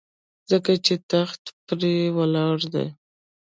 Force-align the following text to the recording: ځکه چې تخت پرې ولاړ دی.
ځکه 0.51 0.71
چې 0.85 0.93
تخت 1.11 1.41
پرې 1.67 1.93
ولاړ 2.17 2.57
دی. 2.73 2.87